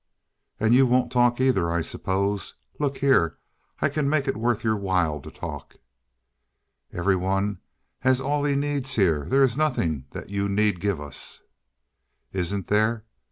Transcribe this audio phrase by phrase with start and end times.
[0.59, 2.55] "And you won't talk either, I suppose?
[2.79, 3.37] Look here,
[3.83, 5.75] I can make it worth your while to talk."
[6.91, 7.59] "Everyone
[7.99, 9.25] has all he needs here.
[9.29, 11.43] There is nothing that you need give us."
[12.33, 13.05] "Isn't there?